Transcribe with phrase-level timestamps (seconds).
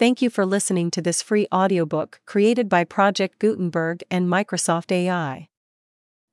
[0.00, 5.50] Thank you for listening to this free audiobook created by Project Gutenberg and Microsoft AI.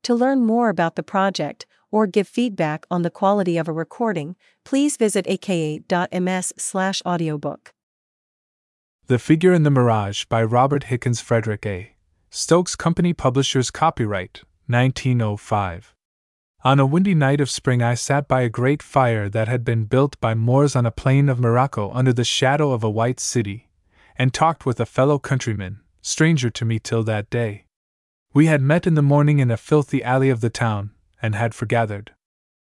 [0.04, 4.38] To learn more about the project or give feedback on the quality of a recording,
[4.64, 7.74] please visit aka.ms/audiobook.
[9.08, 11.92] The Figure in the Mirage by Robert Hichens Frederick A.
[12.30, 15.94] Stokes Company Publishers Copyright 1905.
[16.64, 19.86] On a windy night of spring, I sat by a great fire that had been
[19.86, 23.70] built by Moors on a plain of Morocco under the shadow of a white city,
[24.18, 27.66] and talked with a fellow countryman, stranger to me till that day.
[28.34, 31.54] We had met in the morning in a filthy alley of the town, and had
[31.54, 32.12] forgathered.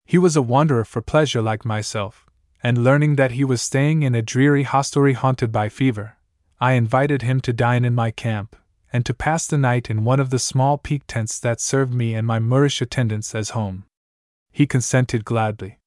[0.05, 2.25] He was a wanderer for pleasure like myself,
[2.63, 6.17] and learning that he was staying in a dreary hostelry haunted by fever,
[6.59, 8.55] I invited him to dine in my camp,
[8.93, 12.13] and to pass the night in one of the small peak tents that served me
[12.13, 13.85] and my Moorish attendants as home.
[14.51, 15.79] He consented gladly.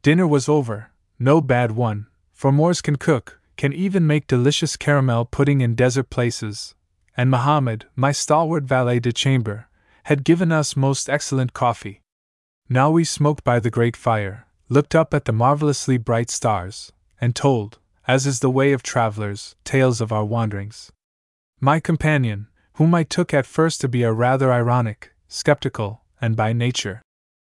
[0.00, 5.26] Dinner was over, no bad one, for Moors can cook, can even make delicious caramel
[5.26, 6.74] pudding in desert places,
[7.16, 9.66] and Mohammed, my stalwart valet de chambre,
[10.04, 12.00] had given us most excellent coffee.
[12.70, 17.36] Now we smoked by the great fire, looked up at the marvelously bright stars, and
[17.36, 20.92] told, as is the way of travelers, tales of our wanderings.
[21.60, 26.52] My companion, whom I took at first to be a rather ironic, skeptical, and by
[26.52, 27.02] nature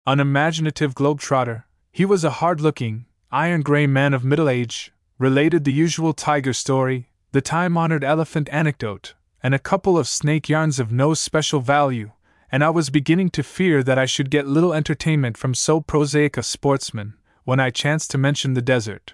[0.06, 6.52] unimaginative globe-trotter, he was a hard-looking, iron-gray man of middle age, related the usual tiger
[6.52, 12.12] story, the time-honored elephant anecdote, and a couple of snake yarns of no special value,
[12.52, 16.36] and I was beginning to fear that I should get little entertainment from so prosaic
[16.36, 19.14] a sportsman, when I chanced to mention the desert.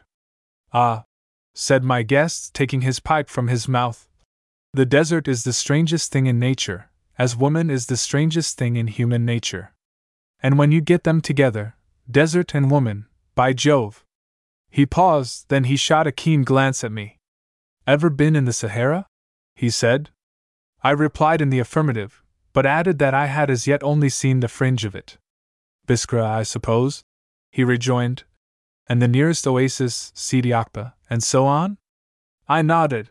[0.73, 1.03] Ah,
[1.53, 4.07] said my guest, taking his pipe from his mouth,
[4.73, 8.87] the desert is the strangest thing in nature, as woman is the strangest thing in
[8.87, 9.73] human nature.
[10.41, 11.75] And when you get them together,
[12.09, 14.05] desert and woman, by Jove!
[14.69, 17.17] He paused, then he shot a keen glance at me.
[17.87, 19.07] Ever been in the Sahara?
[19.55, 20.09] he said.
[20.83, 22.21] I replied in the affirmative,
[22.53, 25.17] but added that I had as yet only seen the fringe of it.
[25.87, 27.03] Biskra, I suppose?
[27.49, 28.25] he rejoined.
[28.87, 31.77] And the nearest oasis, Sidi Akba, and so on?
[32.47, 33.09] I nodded,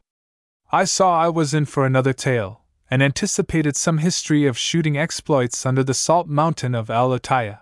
[0.70, 5.64] I saw I was in for another tale, and anticipated some history of shooting exploits
[5.64, 7.60] under the salt mountain of Al Ataya.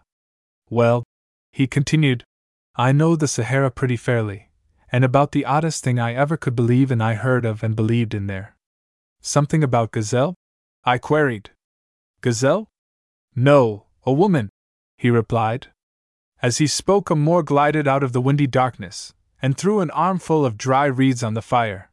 [0.70, 1.04] Well,
[1.52, 2.24] he continued,
[2.76, 4.50] I know the Sahara pretty fairly,
[4.90, 8.14] and about the oddest thing I ever could believe in I heard of and believed
[8.14, 8.56] in there.
[9.20, 10.34] Something about gazelle?
[10.84, 11.50] I queried.
[12.22, 12.68] Gazelle?
[13.36, 14.48] No, a woman,
[14.96, 15.68] he replied.
[16.40, 20.44] As he spoke, a Moor glided out of the windy darkness, and threw an armful
[20.44, 21.90] of dry reeds on the fire.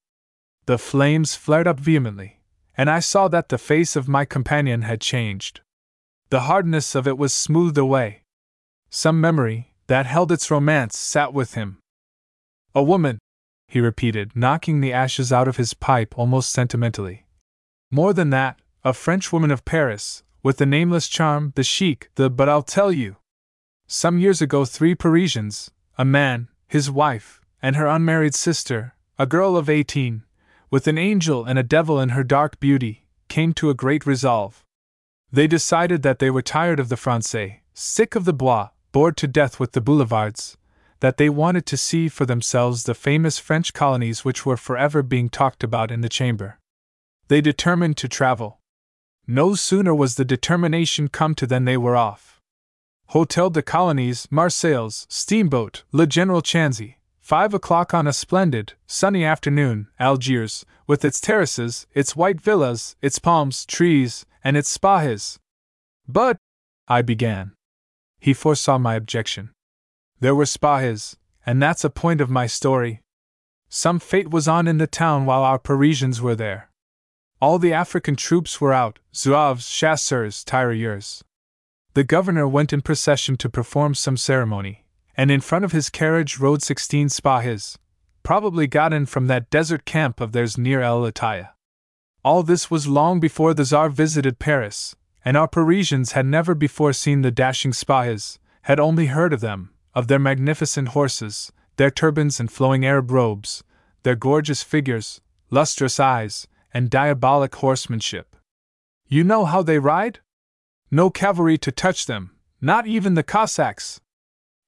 [0.65, 2.39] The flames flared up vehemently,
[2.77, 5.61] and I saw that the face of my companion had changed.
[6.29, 8.23] The hardness of it was smoothed away.
[8.89, 11.79] Some memory, that held its romance, sat with him.
[12.73, 13.19] A woman,
[13.67, 17.25] he repeated, knocking the ashes out of his pipe almost sentimentally.
[17.89, 22.29] More than that, a French woman of Paris, with the nameless charm, the chic, the
[22.29, 23.17] but I'll tell you.
[23.87, 29.57] Some years ago, three Parisians, a man, his wife, and her unmarried sister, a girl
[29.57, 30.23] of eighteen,
[30.71, 34.63] with an angel and a devil in her dark beauty, came to a great resolve.
[35.29, 39.27] They decided that they were tired of the Francais, sick of the Bois, bored to
[39.27, 40.57] death with the boulevards,
[41.01, 45.29] that they wanted to see for themselves the famous French colonies which were forever being
[45.29, 46.57] talked about in the chamber.
[47.27, 48.59] They determined to travel.
[49.27, 52.39] No sooner was the determination come to than they were off.
[53.07, 59.87] Hotel de Colonies, Marseilles, steamboat, Le General Chanzy, Five o'clock on a splendid, sunny afternoon,
[59.99, 65.37] Algiers, with its terraces, its white villas, its palms, trees, and its spahis.
[66.07, 66.37] But,
[66.87, 67.53] I began.
[68.19, 69.51] He foresaw my objection.
[70.19, 71.15] There were spahis,
[71.45, 73.01] and that's a point of my story.
[73.69, 76.69] Some fate was on in the town while our Parisians were there.
[77.39, 81.23] All the African troops were out zouaves, chasseurs, tirailleurs.
[81.93, 84.85] The governor went in procession to perform some ceremony,
[85.21, 87.77] and in front of his carriage rode sixteen Spahis,
[88.23, 91.49] probably gotten from that desert camp of theirs near El Ataya.
[92.25, 96.91] All this was long before the Tsar visited Paris, and our Parisians had never before
[96.91, 102.39] seen the dashing Spahis, had only heard of them, of their magnificent horses, their turbans
[102.39, 103.63] and flowing Arab robes,
[104.01, 108.35] their gorgeous figures, lustrous eyes, and diabolic horsemanship.
[109.07, 110.17] You know how they ride?
[110.89, 114.01] No cavalry to touch them, not even the Cossacks,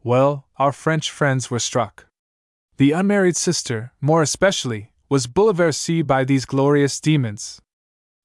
[0.03, 2.07] well, our French friends were struck.
[2.77, 7.61] The unmarried sister, more especially, was bouleversée by these glorious demons.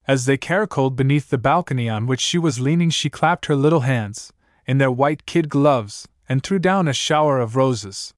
[0.06, 3.80] As they caracoled beneath the balcony on which she was leaning, she clapped her little
[3.80, 4.32] hands,
[4.66, 8.14] in their white kid gloves, and threw down a shower of roses.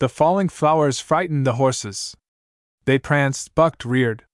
[0.00, 2.16] The falling flowers frightened the horses.
[2.84, 4.24] They pranced, bucked, reared.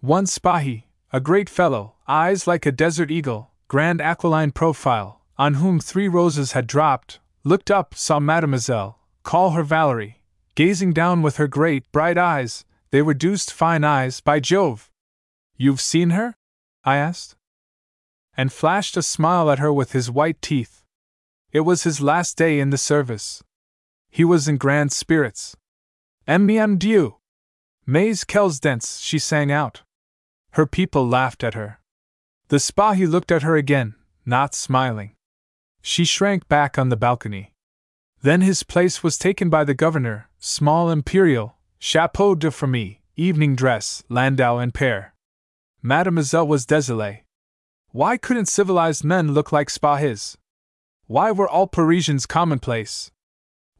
[0.00, 5.80] One Spahi, a great fellow, eyes like a desert eagle, grand aquiline profile, on whom
[5.80, 10.22] three roses had dropped, looked up, saw Mademoiselle, call her Valerie,
[10.54, 14.90] gazing down with her great, bright eyes, they were deuced fine eyes, by Jove!
[15.56, 16.34] You've seen her?
[16.84, 17.36] I asked.
[18.36, 20.82] And flashed a smile at her with his white teeth.
[21.52, 23.42] It was his last day in the service.
[24.10, 25.56] He was in grand spirits.
[26.26, 26.46] M.
[26.78, 27.16] Dieu!
[27.86, 29.82] Mais quels dents, she sang out.
[30.52, 31.80] Her people laughed at her.
[32.48, 33.94] The Spahi looked at her again,
[34.24, 35.16] not smiling.
[35.82, 37.52] She shrank back on the balcony.
[38.22, 44.04] Then his place was taken by the governor, small imperial, chapeau de famille, evening dress,
[44.08, 45.14] landau and pair.
[45.82, 47.22] Mademoiselle was désolée.
[47.90, 50.36] Why couldn't civilized men look like Spahis?
[51.06, 53.10] Why were all Parisians commonplace?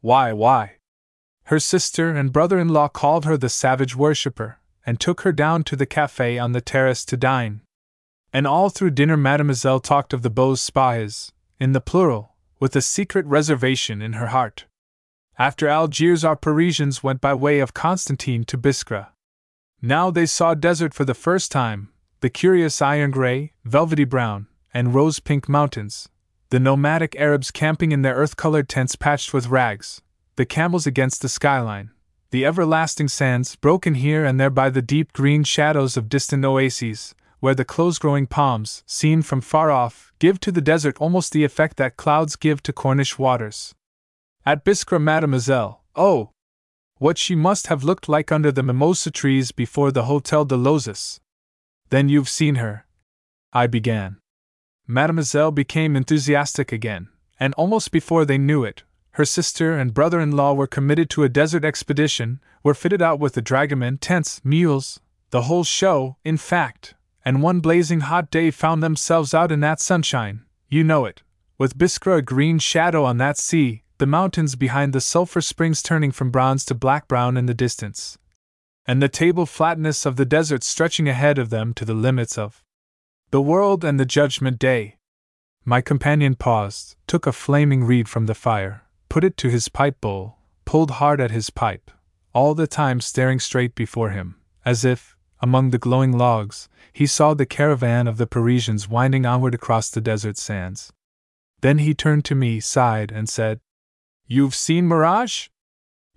[0.01, 0.73] Why, why?
[1.45, 5.63] Her sister and brother in law called her the savage worshipper, and took her down
[5.63, 7.61] to the cafe on the terrace to dine.
[8.33, 12.81] And all through dinner, Mademoiselle talked of the beaux Spahis, in the plural, with a
[12.81, 14.65] secret reservation in her heart.
[15.37, 19.09] After Algiers, our Parisians went by way of Constantine to Biskra.
[19.81, 21.89] Now they saw desert for the first time,
[22.21, 26.07] the curious iron gray, velvety brown, and rose pink mountains,
[26.49, 30.01] the nomadic Arabs camping in their earth colored tents patched with rags,
[30.35, 31.89] the camels against the skyline,
[32.29, 37.13] the everlasting sands broken here and there by the deep green shadows of distant oases,
[37.43, 41.43] where the close growing palms, seen from far off, give to the desert almost the
[41.43, 43.75] effect that clouds give to Cornish waters.
[44.45, 46.29] At Biskra, Mademoiselle, oh!
[46.99, 51.19] What she must have looked like under the mimosa trees before the Hotel de l'Oasis.
[51.89, 52.85] Then you've seen her.
[53.51, 54.19] I began.
[54.87, 57.09] Mademoiselle became enthusiastic again,
[57.41, 58.83] and almost before they knew it,
[59.19, 63.19] her sister and brother in law were committed to a desert expedition, were fitted out
[63.19, 65.01] with the dragoman, tents, mules,
[65.31, 69.79] the whole show, in fact, and one blazing hot day found themselves out in that
[69.79, 71.23] sunshine, you know it,
[71.57, 76.11] with Biskra a green shadow on that sea, the mountains behind the sulphur springs turning
[76.11, 78.17] from bronze to black brown in the distance,
[78.85, 82.63] and the table flatness of the desert stretching ahead of them to the limits of
[83.29, 84.97] the world and the judgment day.
[85.65, 90.01] My companion paused, took a flaming reed from the fire, put it to his pipe
[90.01, 91.89] bowl, pulled hard at his pipe,
[92.33, 94.35] all the time staring straight before him,
[94.65, 95.12] as if,
[95.43, 99.99] among the glowing logs, he saw the caravan of the Parisians winding onward across the
[99.99, 100.93] desert sands.
[101.59, 103.59] Then he turned to me, sighed, and said,
[104.25, 105.49] You've seen Mirage?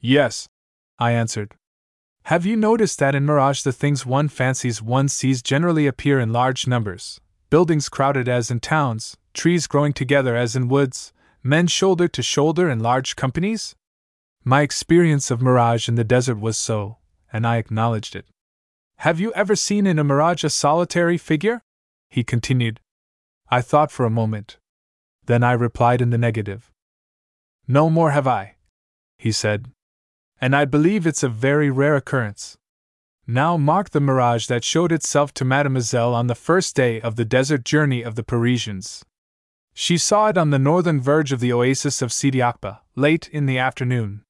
[0.00, 0.48] Yes,
[1.00, 1.56] I answered.
[2.26, 6.32] Have you noticed that in Mirage the things one fancies one sees generally appear in
[6.32, 7.20] large numbers?
[7.50, 11.12] Buildings crowded as in towns, trees growing together as in woods,
[11.42, 13.74] men shoulder to shoulder in large companies?
[14.44, 16.98] My experience of mirage in the desert was so,
[17.32, 18.26] and I acknowledged it.
[18.98, 21.62] Have you ever seen in a mirage a solitary figure?
[22.08, 22.80] He continued.
[23.50, 24.58] I thought for a moment.
[25.26, 26.72] Then I replied in the negative.
[27.68, 28.56] No more have I,
[29.18, 29.70] he said.
[30.40, 32.56] And I believe it's a very rare occurrence.
[33.26, 37.24] Now mark the mirage that showed itself to Mademoiselle on the first day of the
[37.24, 39.04] desert journey of the Parisians.
[39.74, 43.46] She saw it on the northern verge of the oasis of Sidi Akba, late in
[43.46, 44.22] the afternoon.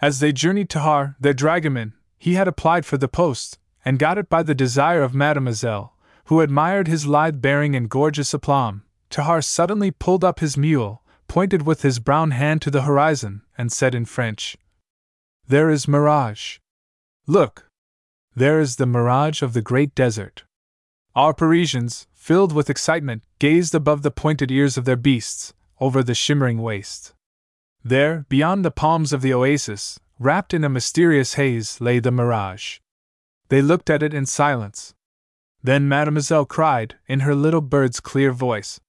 [0.00, 4.28] As they journeyed Tahar, their dragoman, he had applied for the post, and got it
[4.28, 5.94] by the desire of Mademoiselle,
[6.26, 8.82] who admired his lithe bearing and gorgeous aplomb.
[9.10, 13.70] Tahar suddenly pulled up his mule, pointed with his brown hand to the horizon, and
[13.70, 14.56] said in French,
[15.46, 16.58] There is mirage.
[17.26, 17.68] Look!
[18.34, 20.44] There is the mirage of the great desert.
[21.14, 26.14] Our Parisians, filled with excitement, gazed above the pointed ears of their beasts, over the
[26.14, 27.14] shimmering waste.
[27.84, 32.78] There, beyond the palms of the oasis, wrapped in a mysterious haze, lay the mirage.
[33.48, 34.94] They looked at it in silence.
[35.62, 38.80] Then Mademoiselle cried, in her little bird's clear voice,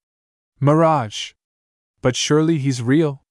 [0.59, 1.33] Mirage!
[2.01, 3.23] But surely he's real?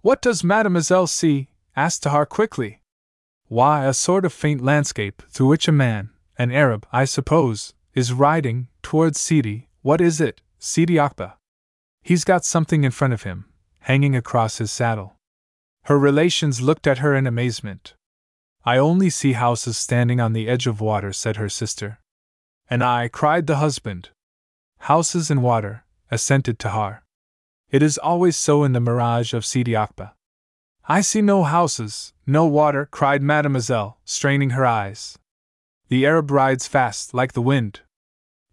[0.00, 1.48] What does Mademoiselle see?
[1.76, 2.82] asked Tahar quickly.
[3.46, 8.12] Why, a sort of faint landscape through which a man, an Arab, I suppose, is
[8.12, 9.68] riding towards Sidi.
[9.82, 11.36] What is it, Sidi Akba?
[12.02, 13.46] He's got something in front of him,
[13.80, 15.16] hanging across his saddle.
[15.84, 17.94] Her relations looked at her in amazement.
[18.64, 22.00] I only see houses standing on the edge of water, said her sister.
[22.68, 24.10] And I, cried the husband.
[24.80, 27.04] Houses and water, assented Tahar.
[27.70, 30.14] It is always so in the mirage of Sidi Akba.
[30.88, 35.18] I see no houses, no water, cried Mademoiselle, straining her eyes.
[35.88, 37.80] The Arab rides fast, like the wind,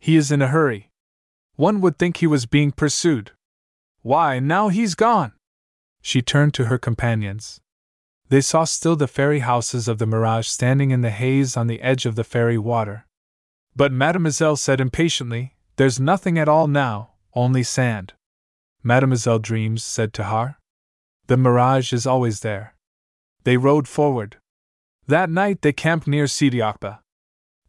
[0.05, 0.91] he is in a hurry.
[1.55, 3.31] One would think he was being pursued.
[4.03, 5.31] Why, now he's gone!
[6.00, 7.59] She turned to her companions.
[8.29, 11.82] They saw still the fairy houses of the mirage standing in the haze on the
[11.82, 13.05] edge of the fairy water.
[13.75, 18.13] But Mademoiselle said impatiently, There's nothing at all now, only sand.
[18.82, 20.60] Mademoiselle dreams, said to Tahar.
[21.27, 22.75] The mirage is always there.
[23.44, 24.38] They rode forward.
[25.08, 27.01] That night they camped near Sidi Akba.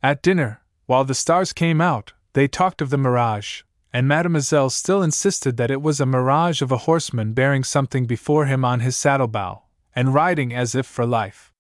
[0.03, 5.03] At dinner, while the stars came out, they talked of the mirage, and Mademoiselle still
[5.03, 8.97] insisted that it was a mirage of a horseman bearing something before him on his
[8.97, 9.63] saddlebow,
[9.97, 11.53] and riding as if for life.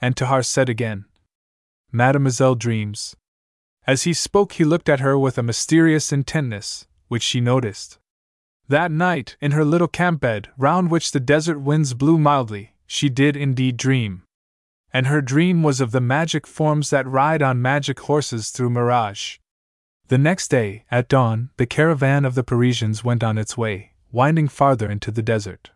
[0.00, 1.04] And Tahar said again,
[1.92, 3.14] Mademoiselle dreams.
[3.86, 7.98] As he spoke, he looked at her with a mysterious intentness, which she noticed.
[8.68, 13.08] That night, in her little camp bed, round which the desert winds blew mildly, she
[13.08, 14.24] did indeed dream.
[14.92, 19.36] And her dream was of the magic forms that ride on magic horses through mirage.
[20.08, 24.48] The next day, at dawn, the caravan of the Parisians went on its way, winding
[24.48, 25.70] farther into the desert.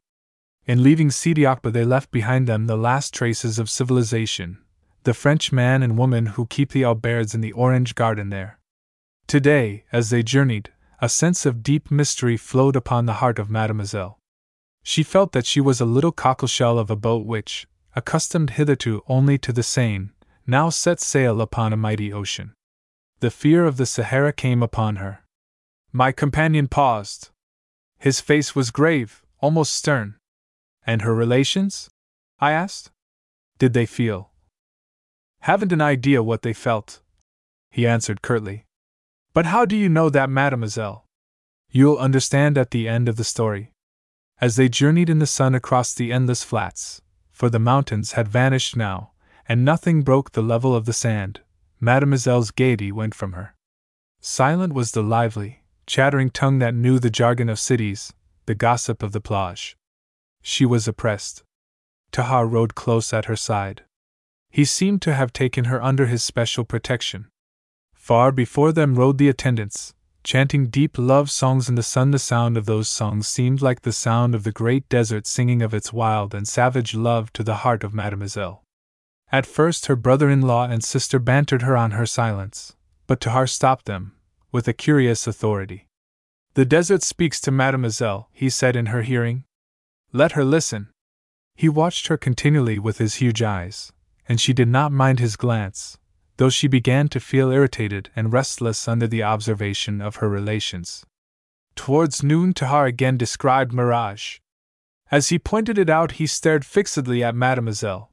[0.66, 4.58] In leaving Sidi Akba, they left behind them the last traces of civilization,
[5.04, 8.58] the French man and woman who keep the Alberts in the orange garden there.
[9.26, 14.18] Today, as they journeyed, a sense of deep mystery flowed upon the heart of Mademoiselle.
[14.82, 19.38] She felt that she was a little cockleshell of a boat which, accustomed hitherto only
[19.38, 20.10] to the Seine,
[20.46, 22.52] now set sail upon a mighty ocean.
[23.20, 25.24] The fear of the Sahara came upon her.
[25.92, 27.30] My companion paused.
[27.98, 30.16] His face was grave, almost stern.
[30.90, 31.88] And her relations?
[32.40, 32.90] I asked.
[33.60, 34.32] Did they feel?
[35.42, 37.00] Haven't an idea what they felt,
[37.70, 38.66] he answered curtly.
[39.32, 41.04] But how do you know that, mademoiselle?
[41.70, 43.70] You'll understand at the end of the story.
[44.40, 48.76] As they journeyed in the sun across the endless flats, for the mountains had vanished
[48.76, 49.12] now,
[49.48, 51.40] and nothing broke the level of the sand,
[51.78, 53.54] Mademoiselle's gaiety went from her.
[54.20, 58.12] Silent was the lively, chattering tongue that knew the jargon of cities,
[58.46, 59.76] the gossip of the plage.
[60.42, 61.42] She was oppressed.
[62.12, 63.82] Tahar rode close at her side.
[64.50, 67.28] He seemed to have taken her under his special protection.
[67.94, 69.94] Far before them rode the attendants,
[70.24, 72.10] chanting deep love songs in the sun.
[72.10, 75.72] The sound of those songs seemed like the sound of the great desert singing of
[75.72, 78.64] its wild and savage love to the heart of Mademoiselle.
[79.30, 82.74] At first, her brother in law and sister bantered her on her silence,
[83.06, 84.16] but Tahar stopped them,
[84.50, 85.86] with a curious authority.
[86.54, 89.44] The desert speaks to Mademoiselle, he said in her hearing.
[90.12, 90.88] Let her listen.
[91.54, 93.92] He watched her continually with his huge eyes,
[94.28, 95.98] and she did not mind his glance,
[96.36, 101.04] though she began to feel irritated and restless under the observation of her relations.
[101.76, 104.38] Towards noon, Tahar again described Mirage.
[105.12, 108.10] As he pointed it out, he stared fixedly at Mademoiselle.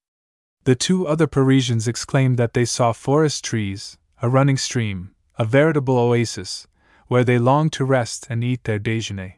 [0.66, 5.98] The two other Parisians exclaimed that they saw forest trees, a running stream, a veritable
[5.98, 6.68] oasis,
[7.08, 9.36] where they longed to rest and eat their déjeuner.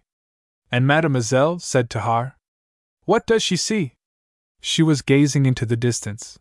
[0.72, 2.36] And Mademoiselle, said Tahar,
[3.10, 3.96] what does she see?
[4.62, 6.38] She was gazing into the distance.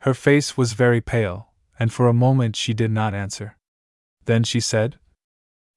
[0.00, 3.56] Her face was very pale, and for a moment she did not answer.
[4.24, 4.98] Then she said,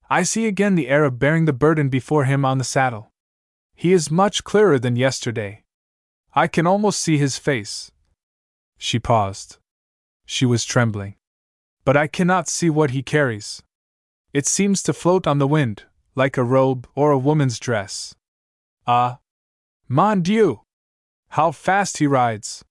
[0.10, 3.12] I see again the Arab bearing the burden before him on the saddle.
[3.76, 5.64] He is much clearer than yesterday.
[6.34, 7.92] I can almost see his face.
[8.80, 9.60] She paused.
[10.26, 11.18] She was trembling.
[11.84, 13.62] But I cannot see what he carries.
[14.34, 15.84] It seems to float on the wind,
[16.16, 18.16] like a robe or a woman's dress.
[18.88, 19.20] Ah!
[19.88, 20.62] Mon Dieu!
[21.30, 22.66] How fast he rides!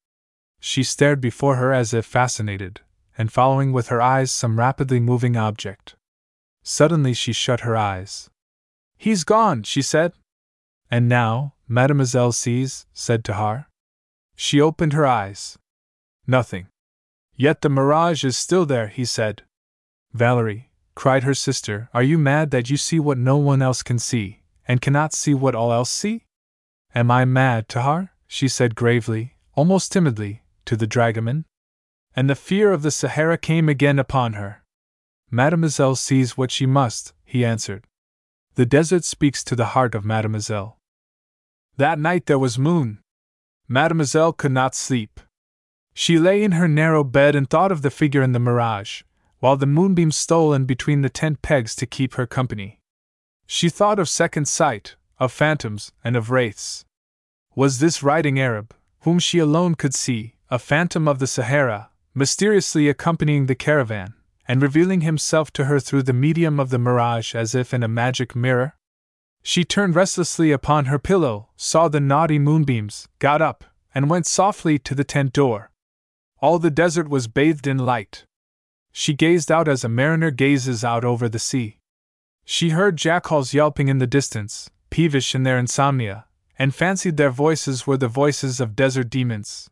[0.58, 2.80] She stared before her as if fascinated,
[3.16, 5.94] and following with her eyes some rapidly moving object.
[6.64, 8.30] Suddenly she shut her eyes.
[8.96, 10.14] He's gone, she said.
[10.90, 13.68] And now, Mademoiselle sees, said Tahar.
[14.34, 15.56] She opened her eyes.
[16.26, 16.66] Nothing.
[17.36, 19.42] Yet the mirage is still there, he said.
[20.12, 23.98] Valerie, cried her sister, are you mad that you see what no one else can
[24.00, 26.23] see, and cannot see what all else see?
[26.94, 28.12] Am I mad, Tahar?
[28.26, 31.44] she said gravely, almost timidly, to the dragoman
[32.16, 34.62] and the fear of the Sahara came again upon her.
[35.30, 37.86] Mademoiselle sees what she must, he answered.
[38.54, 40.78] The desert speaks to the heart of Mademoiselle.
[41.76, 43.00] That night there was moon.
[43.66, 45.18] Mademoiselle could not sleep.
[45.92, 49.02] She lay in her narrow bed and thought of the figure in the mirage,
[49.40, 52.78] while the moonbeam stole in between the tent pegs to keep her company.
[53.46, 56.84] She thought of second sight, of phantoms, and of wraiths.
[57.54, 62.88] Was this riding Arab, whom she alone could see, a phantom of the Sahara, mysteriously
[62.88, 64.14] accompanying the caravan,
[64.46, 67.88] and revealing himself to her through the medium of the mirage as if in a
[67.88, 68.74] magic mirror?
[69.42, 74.78] She turned restlessly upon her pillow, saw the naughty moonbeams, got up, and went softly
[74.80, 75.70] to the tent door.
[76.40, 78.24] All the desert was bathed in light.
[78.90, 81.78] She gazed out as a mariner gazes out over the sea.
[82.44, 86.24] She heard jackals yelping in the distance, peevish in their insomnia,
[86.56, 89.68] and fancied their voices were the voices of desert demons.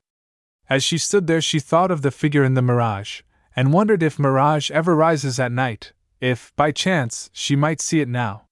[0.69, 3.21] As she stood there, she thought of the figure in the mirage,
[3.55, 8.09] and wondered if mirage ever rises at night, if, by chance, she might see it
[8.09, 8.49] now.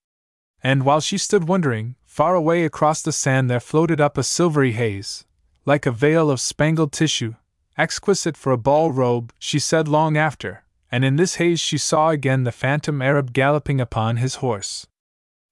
[0.62, 4.70] And while she stood wondering, far away across the sand there floated up a silvery
[4.70, 5.24] haze,
[5.66, 7.34] like a veil of spangled tissue,
[7.76, 10.62] exquisite for a ball robe, she said long after,
[10.92, 14.86] and in this haze she saw again the phantom Arab galloping upon his horse.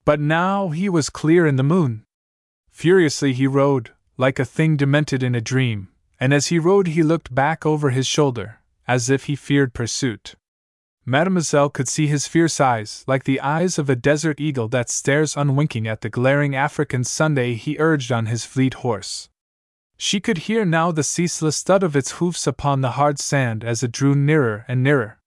[0.08, 2.04] But now he was clear in the moon.
[2.70, 5.88] Furiously he rode, like a thing demented in a dream,
[6.18, 10.34] and as he rode he looked back over his shoulder, as if he feared pursuit.
[11.04, 15.36] Mademoiselle could see his fierce eyes, like the eyes of a desert eagle that stares
[15.36, 19.28] unwinking at the glaring African Sunday he urged on his fleet horse.
[19.98, 23.82] She could hear now the ceaseless thud of its hoofs upon the hard sand as
[23.82, 25.18] it drew nearer and nearer.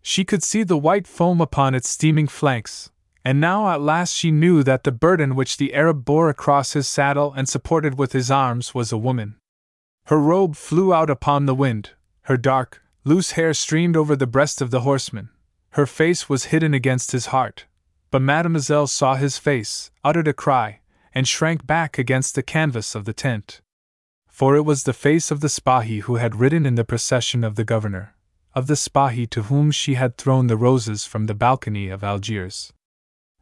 [0.00, 2.90] She could see the white foam upon its steaming flanks,
[3.24, 6.86] and now at last she knew that the burden which the Arab bore across his
[6.86, 9.36] saddle and supported with his arms was a woman.
[10.06, 11.90] Her robe flew out upon the wind,
[12.22, 15.30] her dark, loose hair streamed over the breast of the horseman,
[15.74, 17.66] her face was hidden against his heart.
[18.10, 20.80] But Mademoiselle saw his face, uttered a cry,
[21.12, 23.60] and shrank back against the canvas of the tent.
[24.28, 27.56] For it was the face of the Spahi who had ridden in the procession of
[27.56, 28.14] the governor,
[28.54, 32.72] of the Spahi to whom she had thrown the roses from the balcony of Algiers.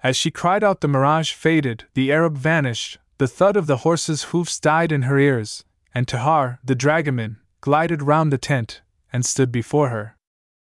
[0.02, 4.24] As she cried out, the mirage faded, the Arab vanished, the thud of the horse's
[4.24, 8.82] hoofs died in her ears, and Tahar, the dragoman, glided round the tent
[9.12, 10.16] and stood before her.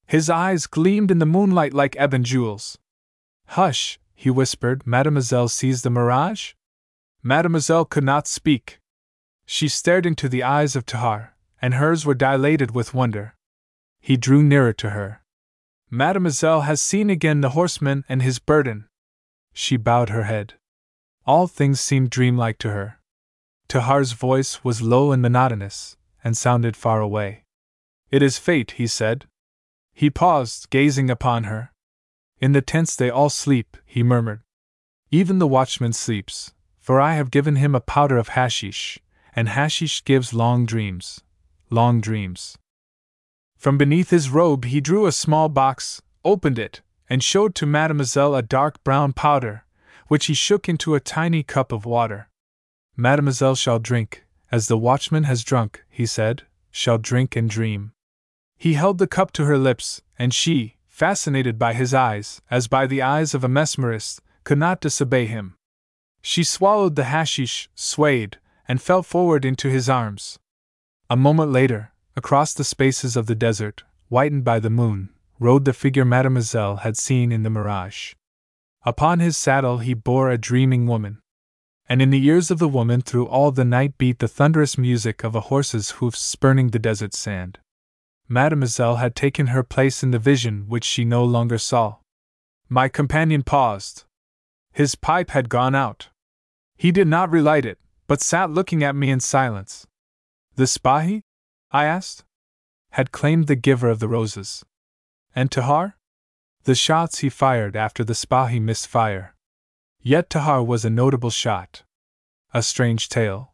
[0.05, 2.77] His eyes gleamed in the moonlight like ebon jewels.
[3.47, 6.53] Hush, he whispered, Mademoiselle sees the mirage?
[7.23, 8.79] Mademoiselle could not speak.
[9.47, 13.33] She stared into the eyes of Tahar, and hers were dilated with wonder.
[13.99, 15.23] He drew nearer to her.
[15.89, 18.87] Mademoiselle has seen again the horseman and his burden.
[19.57, 20.55] She bowed her head.
[21.25, 22.99] All things seemed dreamlike to her.
[23.69, 27.45] Tahar's voice was low and monotonous, and sounded far away.
[28.11, 29.25] It is fate, he said.
[29.93, 31.71] He paused, gazing upon her.
[32.39, 34.41] In the tents they all sleep, he murmured.
[35.09, 38.99] Even the watchman sleeps, for I have given him a powder of hashish,
[39.33, 41.21] and hashish gives long dreams.
[41.69, 42.57] Long dreams.
[43.57, 48.35] From beneath his robe he drew a small box, opened it, and showed to Mademoiselle
[48.35, 49.63] a dark brown powder,
[50.07, 52.29] which he shook into a tiny cup of water.
[52.95, 57.91] Mademoiselle shall drink, as the watchman has drunk, he said, shall drink and dream.
[58.57, 62.87] He held the cup to her lips, and she, fascinated by his eyes, as by
[62.87, 65.55] the eyes of a mesmerist, could not disobey him.
[66.21, 68.37] She swallowed the hashish, swayed,
[68.67, 70.39] and fell forward into his arms.
[71.09, 75.73] A moment later, across the spaces of the desert, whitened by the moon, rode the
[75.73, 78.13] figure Mademoiselle had seen in the mirage.
[78.83, 81.19] Upon his saddle he bore a dreaming woman.
[81.87, 85.23] And in the ears of the woman through all the night beat the thunderous music
[85.23, 87.59] of a horse's hoofs spurning the desert sand.
[88.27, 91.97] Mademoiselle had taken her place in the vision which she no longer saw.
[92.69, 94.05] My companion paused.
[94.73, 96.09] His pipe had gone out.
[96.75, 99.85] He did not relight it, but sat looking at me in silence.
[100.55, 101.21] The Spahi?
[101.71, 102.23] I asked.
[102.91, 104.63] Had claimed the giver of the roses.
[105.35, 105.97] And Tahar?
[106.63, 109.35] The shots he fired after the Spahi missed fire.
[110.01, 111.83] Yet Tahar was a notable shot.
[112.53, 113.51] A strange tale.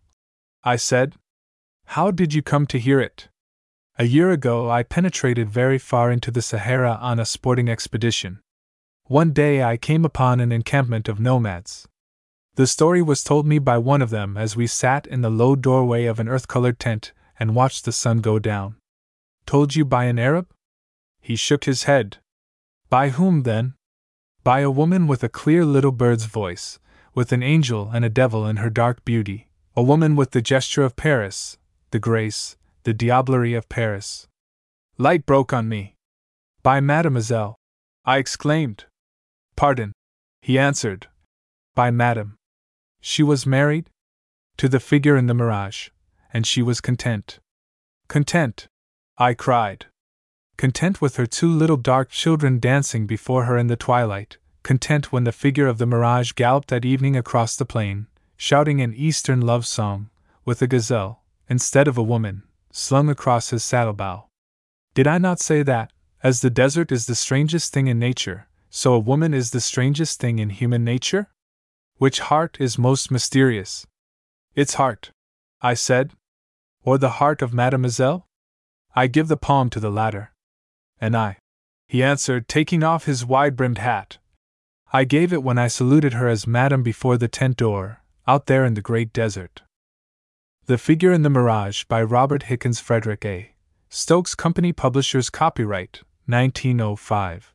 [0.64, 1.16] I said.
[1.86, 3.30] How did you come to hear it?
[3.98, 8.40] A year ago I penetrated very far into the Sahara on a sporting expedition.
[9.06, 11.88] One day I came upon an encampment of nomads.
[12.56, 15.56] The story was told me by one of them as we sat in the low
[15.56, 18.76] doorway of an earth colored tent and watched the sun go down.
[19.46, 20.48] Told you by an Arab?
[21.22, 22.18] He shook his head.
[22.90, 23.76] By whom, then?
[24.44, 26.80] By a woman with a clear little bird's voice,
[27.14, 30.84] with an angel and a devil in her dark beauty, a woman with the gesture
[30.84, 31.58] of Paris,
[31.92, 34.28] the grace, the diablerie of Paris.
[34.98, 35.96] Light broke on me.
[36.64, 37.56] By Mademoiselle.
[38.04, 38.86] I exclaimed.
[39.56, 39.94] Pardon.
[40.42, 41.08] He answered.
[41.76, 42.36] By Madame.
[43.00, 43.92] She was married?
[44.58, 45.90] To the figure in the mirage,
[46.34, 47.40] and she was content.
[48.08, 48.68] Content!
[49.18, 49.86] I cried
[50.62, 55.24] content with her two little dark children dancing before her in the twilight, content when
[55.24, 58.06] the figure of the mirage galloped that evening across the plain,
[58.38, 60.12] shouting an Eastern love song,
[60.46, 64.28] with a gazelle, instead of a woman, slung across his saddle bow.
[64.94, 68.94] Did I not say that, as the desert is the strangest thing in nature, so
[68.94, 71.32] a woman is the strangest thing in human nature?
[71.98, 73.88] Which heart is most mysterious?
[74.54, 75.10] Its heart,
[75.60, 76.12] I said.
[76.84, 78.28] Or the heart of Mademoiselle?
[78.96, 80.32] I give the palm to the latter.
[81.02, 81.40] And I.
[81.88, 84.20] He answered, taking off his wide brimmed hat.
[84.94, 88.64] I gave it when I saluted her as Madam before the tent door, out there
[88.64, 89.64] in the great desert.
[90.68, 93.52] The Figure in the Mirage by Robert Hichens Frederick A.
[93.90, 97.52] Stokes Company Publishers Copyright 1905.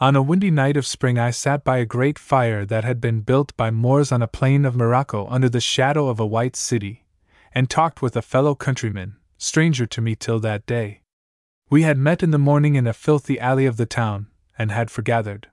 [0.00, 3.20] On a windy night of spring, I sat by a great fire that had been
[3.20, 7.04] built by Moors on a plain of Morocco under the shadow of a white city,
[7.52, 11.00] and talked with a fellow countryman, stranger to me till that day.
[11.70, 14.28] We had met in the morning in a filthy alley of the town,
[14.58, 15.48] and had forgathered.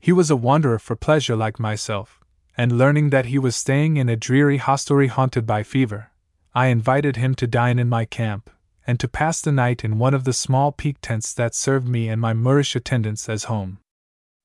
[0.00, 2.20] He was a wanderer for pleasure like myself,
[2.56, 6.10] and learning that he was staying in a dreary hostelry haunted by fever,
[6.54, 8.50] I invited him to dine in my camp,
[8.86, 12.08] and to pass the night in one of the small peak tents that served me
[12.08, 13.78] and my Moorish attendants as home.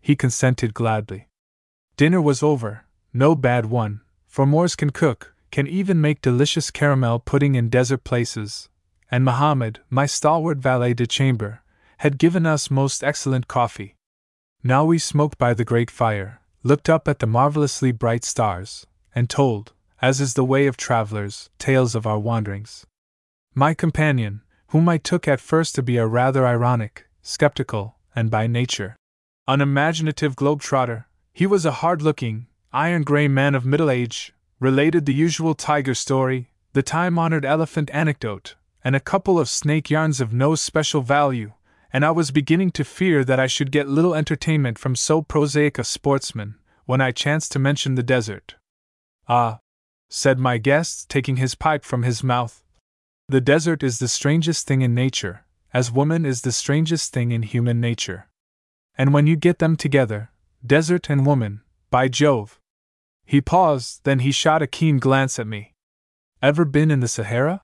[0.01, 1.27] He consented gladly.
[1.95, 7.19] Dinner was over, no bad one, for Moors can cook, can even make delicious caramel
[7.19, 8.69] pudding in desert places,
[9.09, 11.61] and Mohammed, my stalwart valet de chambre,
[11.99, 13.95] had given us most excellent coffee.
[14.63, 19.29] Now we smoked by the great fire, looked up at the marvelously bright stars, and
[19.29, 22.85] told, as is the way of travelers, tales of our wanderings.
[23.55, 28.47] My companion, whom I took at first to be a rather ironic, skeptical, and by
[28.47, 28.95] nature
[29.47, 35.93] unimaginative globe-trotter, he was a hard-looking, iron-gray man of middle age, related the usual tiger
[35.93, 38.55] story, the time-honored elephant anecdote,
[38.87, 41.51] and a couple of snake yarns of no special value,
[41.91, 45.77] and I was beginning to fear that I should get little entertainment from so prosaic
[45.77, 48.55] a sportsman, when I chanced to mention the desert.
[49.27, 49.59] Ah,
[50.09, 52.63] said my guest, taking his pipe from his mouth,
[53.27, 57.41] the desert is the strangest thing in nature, as woman is the strangest thing in
[57.41, 58.29] human nature.
[58.97, 60.31] And when you get them together,
[60.65, 61.59] desert and woman,
[61.91, 62.57] by Jove!
[63.25, 65.73] He paused, then he shot a keen glance at me.
[66.41, 67.61] Ever been in the Sahara?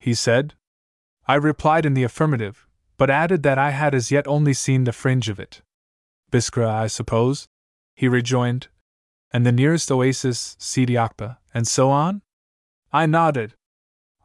[0.00, 0.52] he said.
[1.26, 4.92] I replied in the affirmative, but added that I had as yet only seen the
[4.92, 5.62] fringe of it.
[6.30, 7.48] Biskra, I suppose?
[7.94, 8.68] he rejoined.
[9.32, 12.22] And the nearest oasis, Sidi Akba, and so on?
[12.92, 13.54] I nodded,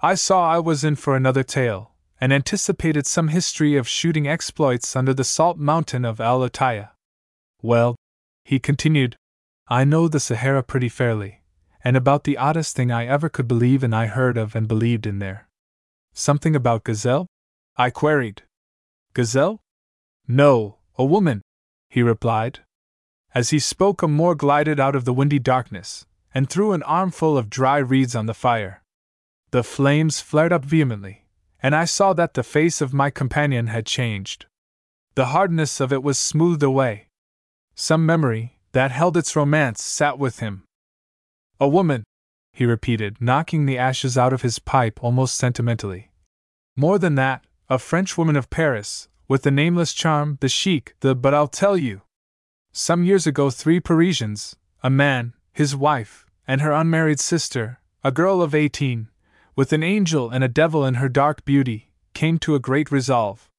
[0.04, 4.96] I saw I was in for another tale, and anticipated some history of shooting exploits
[4.96, 6.90] under the salt mountain of Al Ataya.
[7.62, 7.96] Well,
[8.44, 9.16] he continued,
[9.68, 11.42] I know the Sahara pretty fairly,
[11.84, 15.06] and about the oddest thing I ever could believe in I heard of and believed
[15.06, 15.48] in there.
[16.14, 17.28] Something about gazelle?
[17.78, 18.44] I queried.
[19.14, 19.62] Gazelle?
[20.28, 21.42] No, a woman,
[21.90, 22.60] he replied.
[23.34, 27.38] As he spoke, a Moor glided out of the windy darkness, and threw an armful
[27.38, 28.84] of dry reeds on the fire.
[29.52, 31.26] The flames flared up vehemently,
[31.62, 34.46] and I saw that the face of my companion had changed.
[35.16, 37.08] The hardness of it was smoothed away.
[37.76, 40.64] Some memory, that held its romance, sat with him.
[41.60, 42.04] A woman,
[42.54, 46.12] he repeated, knocking the ashes out of his pipe almost sentimentally.
[46.76, 51.34] More than that, a Frenchwoman of Paris, with the nameless charm, the chic, the but
[51.34, 52.02] I'll tell you.
[52.72, 58.42] Some years ago, three Parisians, a man, his wife, and her unmarried sister, a girl
[58.42, 59.10] of eighteen,
[59.56, 63.50] with an angel and a devil in her dark beauty, came to a great resolve.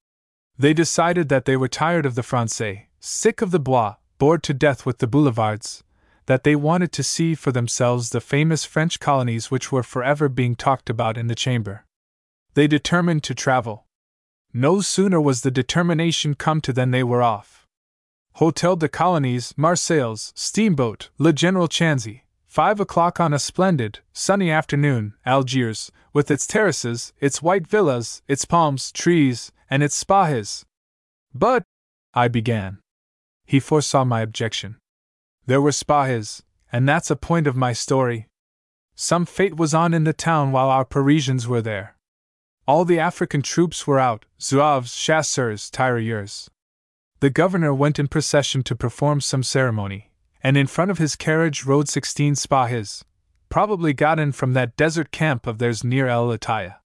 [0.58, 4.54] They decided that they were tired of the Francais, sick of the Bois, bored to
[4.54, 5.82] death with the boulevards,
[6.26, 10.54] that they wanted to see for themselves the famous French colonies which were forever being
[10.54, 11.84] talked about in the chamber.
[12.54, 13.86] They determined to travel.
[14.52, 17.66] No sooner was the determination come to than they were off.
[18.34, 25.14] Hotel de Colonies, Marseilles, steamboat, Le General Chanzy, Five o'clock on a splendid, sunny afternoon,
[25.24, 30.62] Algiers, with its terraces, its white villas, its palms, trees, and its spahis.
[31.32, 31.62] But,
[32.12, 32.80] I began.
[33.46, 34.76] He foresaw my objection.
[35.46, 38.28] There were spahis, and that's a point of my story.
[38.94, 41.96] Some fate was on in the town while our Parisians were there.
[42.66, 46.48] All the African troops were out zouaves, chasseurs, tirailleurs.
[47.18, 50.12] The governor went in procession to perform some ceremony,
[50.44, 53.02] and in front of his carriage rode sixteen Spahis,
[53.48, 56.76] probably got in from that desert camp of theirs near El Ataya.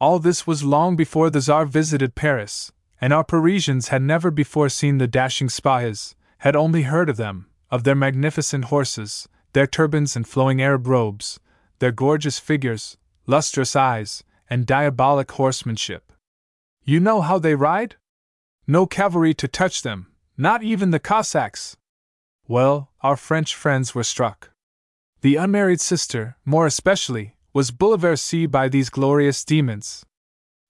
[0.00, 4.68] All this was long before the Tsar visited Paris, and our Parisians had never before
[4.68, 10.14] seen the dashing Spahis, had only heard of them, of their magnificent horses, their turbans
[10.14, 11.40] and flowing Arab robes,
[11.80, 16.12] their gorgeous figures, lustrous eyes, and diabolic horsemanship.
[16.84, 17.96] You know how they ride?
[18.68, 20.06] No cavalry to touch them,
[20.36, 21.76] not even the Cossacks,
[22.48, 24.50] well, our French friends were struck.
[25.20, 30.04] The unmarried sister, more especially, was bouleversée by these glorious demons.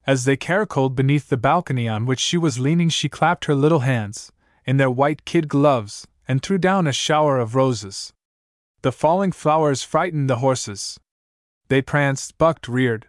[0.06, 3.80] As they caracoled beneath the balcony on which she was leaning, she clapped her little
[3.80, 4.30] hands,
[4.64, 8.14] in their white kid gloves, and threw down a shower of roses.
[8.80, 10.98] The falling flowers frightened the horses.
[11.68, 13.08] They pranced, bucked, reared.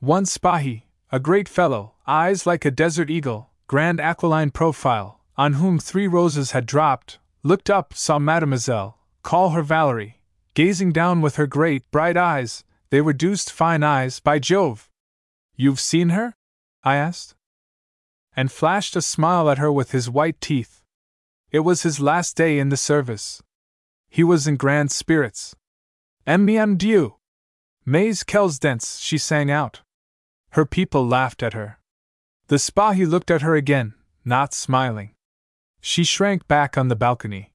[0.00, 5.78] One Spahi, a great fellow, eyes like a desert eagle, grand aquiline profile, on whom
[5.78, 10.22] three roses had dropped, looked up, saw Mademoiselle, call her Valerie,
[10.54, 12.64] gazing down with her great, bright eyes.
[12.88, 14.88] They were deuced fine eyes, by Jove!
[15.56, 16.32] You've seen her?
[16.82, 17.34] I asked.
[18.34, 20.75] And flashed a smile at her with his white teeth.
[21.50, 23.42] It was his last day in the service.
[24.08, 25.54] He was in grand spirits.
[26.26, 26.76] M.
[26.76, 27.16] Dieu!
[27.84, 29.82] Mais quels dents, she sang out.
[30.50, 31.78] Her people laughed at her.
[32.48, 35.14] The Spahi looked at her again, not smiling.
[35.80, 37.52] She shrank back on the balcony.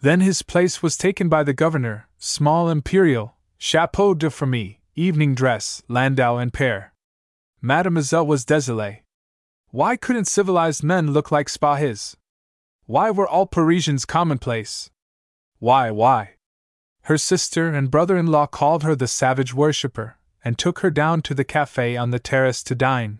[0.00, 5.82] Then his place was taken by the governor, small imperial, chapeau de famille, evening dress,
[5.88, 6.92] landau and pair.
[7.60, 9.00] Mademoiselle was désolée.
[9.70, 12.14] Why couldn't civilized men look like Spahis?
[12.86, 14.90] Why were all Parisians commonplace?
[15.58, 16.34] Why, why?
[17.02, 21.22] Her sister and brother in law called her the savage worshipper, and took her down
[21.22, 23.18] to the cafe on the terrace to dine.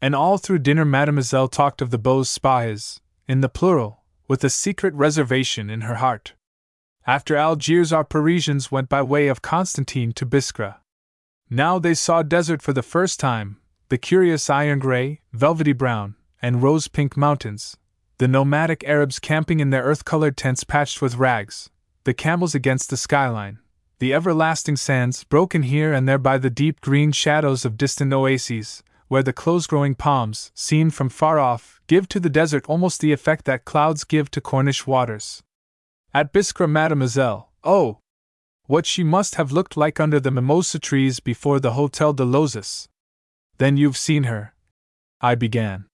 [0.00, 4.48] And all through dinner, Mademoiselle talked of the beaux Spahis, in the plural, with a
[4.48, 6.32] secret reservation in her heart.
[7.06, 10.76] After Algiers, our Parisians went by way of Constantine to Biskra.
[11.50, 13.58] Now they saw desert for the first time,
[13.90, 17.76] the curious iron gray, velvety brown, and rose pink mountains,
[18.18, 21.68] the nomadic Arabs camping in their earth colored tents patched with rags,
[22.04, 23.58] the camels against the skyline,
[23.98, 28.82] the everlasting sands broken here and there by the deep green shadows of distant oases,
[29.08, 33.12] where the close growing palms, seen from far off, give to the desert almost the
[33.12, 35.42] effect that clouds give to Cornish waters.
[36.14, 37.98] At Biskra, Mademoiselle, oh!
[38.64, 42.88] What she must have looked like under the mimosa trees before the Hotel de l'Oasis.
[43.58, 44.54] Then you've seen her.
[45.20, 45.84] I began.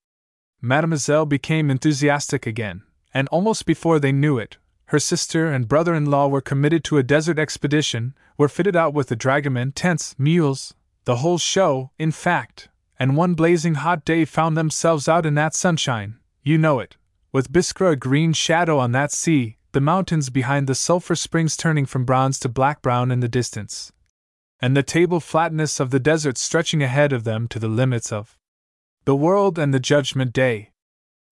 [0.65, 6.07] Mademoiselle became enthusiastic again, and almost before they knew it, her sister and brother in
[6.07, 10.73] law were committed to a desert expedition, were fitted out with the dragoman, tents, mules,
[11.05, 15.53] the whole show, in fact, and one blazing hot day found themselves out in that
[15.53, 16.97] sunshine, you know it,
[17.33, 21.87] with Biskra a green shadow on that sea, the mountains behind the sulphur springs turning
[21.87, 23.91] from bronze to black brown in the distance,
[24.61, 28.39] and the table flatness of the desert stretching ahead of them to the limits of
[29.05, 30.71] the world and the judgment day.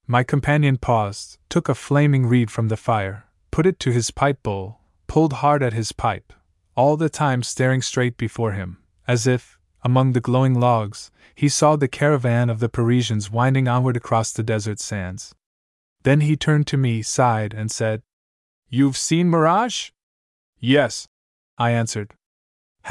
[0.06, 4.42] My companion paused, took a flaming reed from the fire, put it to his pipe
[4.42, 6.32] bowl, pulled hard at his pipe,
[6.74, 11.76] all the time staring straight before him, as if, among the glowing logs, he saw
[11.76, 15.32] the caravan of the Parisians winding onward across the desert sands.
[16.02, 18.02] Then he turned to me, sighed, and said,
[18.68, 19.90] You've seen Mirage?
[20.58, 21.06] Yes,
[21.56, 22.14] I answered.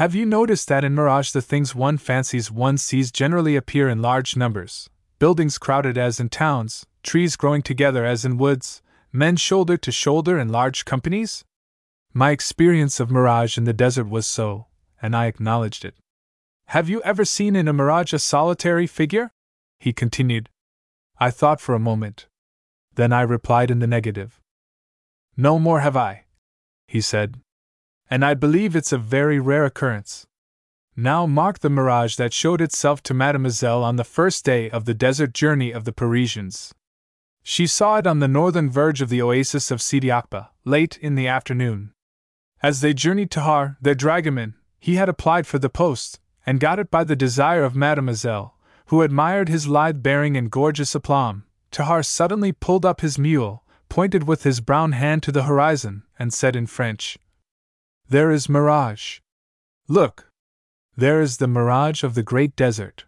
[0.00, 4.00] Have you noticed that in Mirage the things one fancies one sees generally appear in
[4.00, 4.88] large numbers?
[5.18, 8.80] Buildings crowded as in towns, trees growing together as in woods,
[9.12, 11.44] men shoulder to shoulder in large companies?
[12.14, 14.68] My experience of mirage in the desert was so,
[15.02, 15.96] and I acknowledged it.
[16.68, 19.32] Have you ever seen in a mirage a solitary figure?
[19.78, 20.48] He continued.
[21.18, 22.26] I thought for a moment.
[22.94, 24.40] Then I replied in the negative.
[25.36, 26.24] No more have I,
[26.88, 27.36] he said.
[28.10, 30.26] And I believe it's a very rare occurrence.
[30.96, 34.94] Now mark the mirage that showed itself to Mademoiselle on the first day of the
[34.94, 36.74] desert journey of the Parisians.
[37.42, 41.14] She saw it on the northern verge of the oasis of Sidi Akba, late in
[41.14, 41.92] the afternoon.
[42.62, 46.90] As they journeyed Tahar, their dragoman, he had applied for the post, and got it
[46.90, 51.44] by the desire of Mademoiselle, who admired his lithe bearing and gorgeous aplomb.
[51.70, 56.34] Tahar suddenly pulled up his mule, pointed with his brown hand to the horizon, and
[56.34, 57.16] said in French,
[58.10, 59.20] There is mirage.
[59.86, 60.32] Look!
[60.96, 63.04] There is the mirage of the great desert.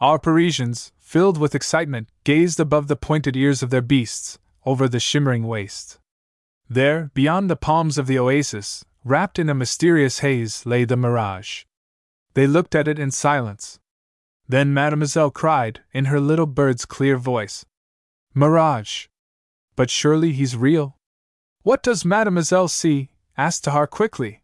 [0.00, 4.98] Our Parisians, filled with excitement, gazed above the pointed ears of their beasts, over the
[4.98, 6.00] shimmering waste.
[6.68, 11.62] There, beyond the palms of the oasis, wrapped in a mysterious haze, lay the mirage.
[12.32, 13.78] They looked at it in silence.
[14.48, 17.64] Then Mademoiselle cried, in her little bird's clear voice,
[18.34, 19.06] Mirage!
[19.76, 20.98] But surely he's real?
[21.62, 23.10] What does Mademoiselle see?
[23.36, 24.42] Asked Tahar quickly.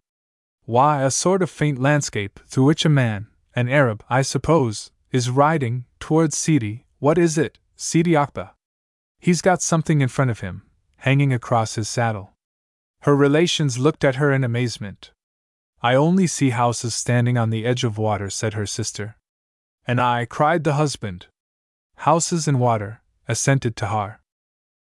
[0.65, 5.31] Why, a sort of faint landscape through which a man, an Arab, I suppose, is
[5.31, 6.87] riding towards Sidi.
[6.99, 8.55] What is it, Sidi Akba?
[9.19, 10.63] He's got something in front of him,
[10.97, 12.33] hanging across his saddle.
[13.03, 15.13] Her relations looked at her in amazement.
[15.83, 19.17] I only see houses standing on the edge of water, said her sister.
[19.87, 21.27] And I, cried the husband.
[21.97, 24.21] Houses and water, assented Tahar.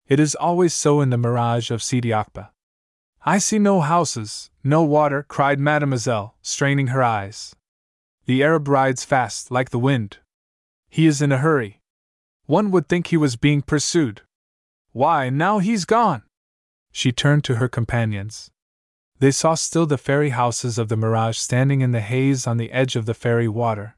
[0.07, 2.51] It is always so in the mirage of Sidi Akba.
[3.23, 7.55] I see no houses, no water, cried Mademoiselle, straining her eyes.
[8.25, 10.19] The Arab rides fast like the wind.
[10.89, 11.81] He is in a hurry.
[12.47, 14.23] One would think he was being pursued.
[14.93, 16.23] Why, now he's gone!
[16.91, 18.51] She turned to her companions.
[19.19, 22.73] They saw still the fairy houses of the mirage standing in the haze on the
[22.73, 23.97] edge of the fairy water.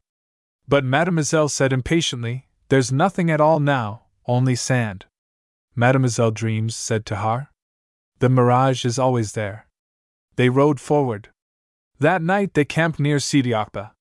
[0.66, 5.06] But Mademoiselle said impatiently, There's nothing at all now, only sand.
[5.76, 7.51] Mademoiselle dreams, said to Tahar.
[8.22, 9.66] The mirage is always there.
[10.36, 11.30] They rode forward.
[11.98, 13.94] That night they camped near Sidi Akba.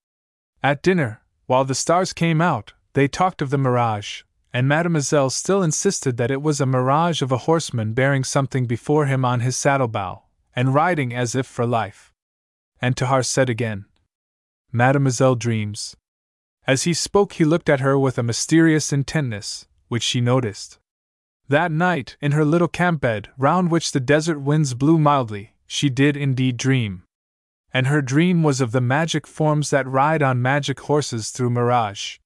[0.61, 4.21] At dinner, while the stars came out, they talked of the mirage,
[4.53, 9.07] and Mademoiselle still insisted that it was a mirage of a horseman bearing something before
[9.07, 10.21] him on his saddle bow,
[10.55, 12.13] and riding as if for life.
[12.79, 13.85] And Tahar said again,
[14.71, 15.95] Mademoiselle dreams.
[16.67, 20.77] As he spoke, he looked at her with a mysterious intentness, which she noticed.
[21.51, 25.89] That night, in her little camp bed, round which the desert winds blew mildly, she
[25.89, 27.03] did indeed dream.
[27.73, 32.19] And her dream was of the magic forms that ride on magic horses through mirage.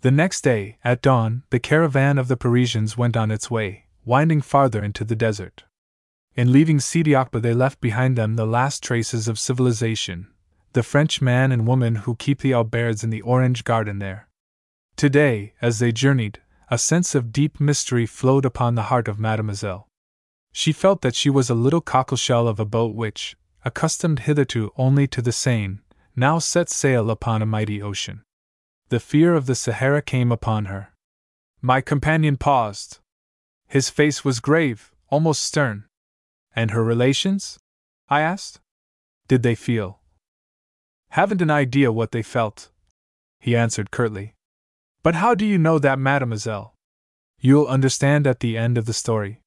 [0.00, 4.40] The next day, at dawn, the caravan of the Parisians went on its way, winding
[4.40, 5.64] farther into the desert.
[6.34, 10.28] In leaving Sidi Akba, they left behind them the last traces of civilization,
[10.72, 14.26] the French man and woman who keep the auberge in the orange garden there.
[14.96, 19.88] Today, as they journeyed, a sense of deep mystery flowed upon the heart of Mademoiselle.
[20.52, 25.06] She felt that she was a little cockleshell of a boat which, accustomed hitherto only
[25.08, 25.80] to the Seine,
[26.14, 28.22] now set sail upon a mighty ocean.
[28.88, 30.92] The fear of the Sahara came upon her.
[31.60, 32.98] My companion paused.
[33.66, 35.84] His face was grave, almost stern.
[36.54, 37.58] And her relations?
[38.08, 38.60] I asked.
[39.26, 40.00] Did they feel?
[41.10, 42.70] Haven't an idea what they felt,
[43.40, 44.33] he answered curtly.
[45.04, 46.74] But how do you know that, mademoiselle?
[47.38, 49.42] You'll understand at the end of the story.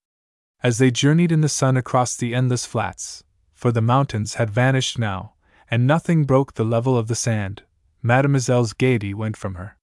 [0.62, 3.24] As they journeyed in the sun across the endless flats,
[3.56, 5.34] for the mountains had vanished now,
[5.72, 7.63] and nothing broke the level of the sand,
[8.04, 9.78] Mademoiselle's gaiety went from her.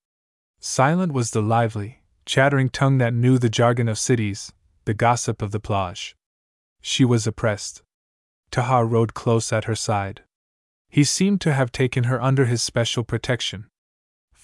[0.61, 4.53] Silent was the lively, chattering tongue that knew the jargon of cities,
[4.85, 6.15] the gossip of the plage.
[6.83, 7.83] She was oppressed.
[8.53, 10.23] Tahar rode close at her side.
[10.89, 13.67] He seemed to have taken her under his special protection.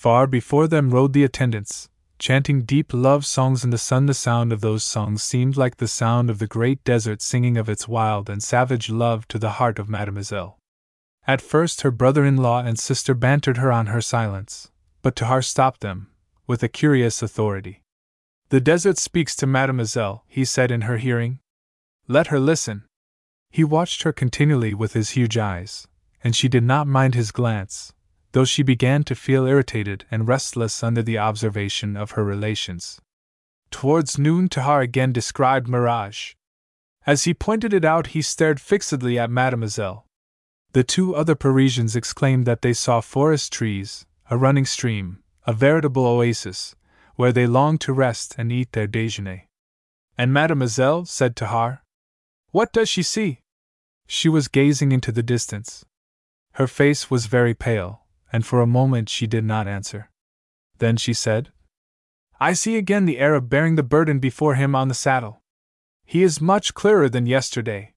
[0.01, 4.07] Far before them rode the attendants, chanting deep love songs in the sun.
[4.07, 7.69] The sound of those songs seemed like the sound of the great desert singing of
[7.69, 10.57] its wild and savage love to the heart of Mademoiselle.
[11.27, 14.71] At first, her brother in law and sister bantered her on her silence,
[15.03, 16.09] but Tahar stopped them,
[16.47, 17.83] with a curious authority.
[18.49, 21.41] The desert speaks to Mademoiselle, he said in her hearing.
[22.09, 22.85] Let her listen.
[23.51, 25.87] He watched her continually with his huge eyes,
[26.25, 27.93] and she did not mind his glance,
[28.33, 33.01] though she began to feel irritated and restless under the observation of her relations.
[33.71, 36.35] Towards noon, Tahar again described Mirage.
[37.07, 40.07] As he pointed it out, he stared fixedly at Mademoiselle.
[40.73, 46.07] The two other Parisians exclaimed that they saw forest trees, a running stream, a veritable
[46.07, 46.77] oasis,
[47.17, 49.43] where they longed to rest and eat their déjeuner.
[50.17, 51.83] And Mademoiselle, said Tahar,
[52.51, 53.41] what does she see?
[54.07, 55.85] She was gazing into the distance.
[56.55, 60.11] Her face was very pale, and for a moment she did not answer.
[60.79, 61.51] Then she said,
[62.41, 65.43] I see again the Arab bearing the burden before him on the saddle.
[66.07, 67.93] He is much clearer than yesterday.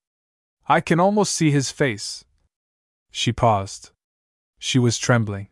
[0.68, 2.26] I can almost see his face.
[3.10, 3.92] She paused.
[4.60, 5.48] She was trembling.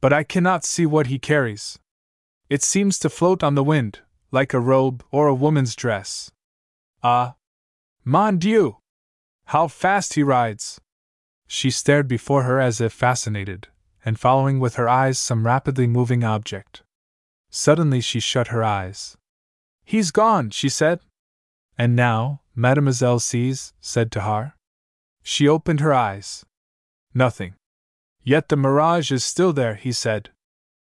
[0.00, 1.78] But I cannot see what he carries.
[2.48, 4.00] It seems to float on the wind,
[4.30, 6.30] like a robe or a woman's dress.
[7.02, 7.36] Ah!
[8.04, 8.76] Mon Dieu!
[9.46, 10.80] How fast he rides!
[11.46, 13.68] She stared before her as if fascinated,
[14.06, 16.84] and following with her eyes some rapidly moving object.
[17.50, 19.16] Suddenly she shut her eyes.
[19.84, 21.00] He's gone, she said.
[21.76, 24.56] And now, Mademoiselle sees, said Tahar.
[25.22, 26.46] She opened her eyes.
[27.12, 27.54] Nothing.
[28.22, 30.30] Yet the mirage is still there, he said.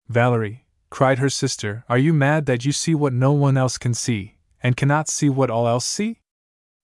[0.09, 3.95] Valerie, cried her sister, are you mad that you see what no one else can
[3.95, 6.21] see, and cannot see what all else see?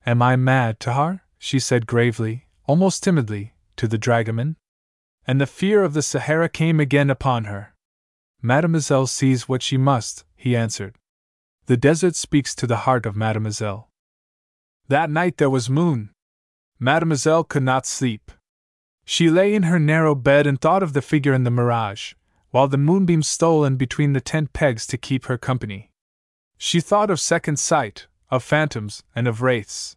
[0.07, 1.25] Am I mad, Tahar?
[1.39, 4.57] she said gravely, almost timidly, to the dragoman?
[5.27, 7.75] And the fear of the Sahara came again upon her.
[8.43, 10.97] Mademoiselle sees what she must, he answered.
[11.67, 13.91] The desert speaks to the heart of Mademoiselle.
[14.89, 16.11] That night there was moon.
[16.79, 18.33] Mademoiselle could not sleep.
[19.05, 22.15] She lay in her narrow bed and thought of the figure in the mirage,
[22.51, 25.91] while the moonbeams stole in between the tent pegs to keep her company.
[26.57, 29.97] She thought of second sight, of phantoms, and of wraiths.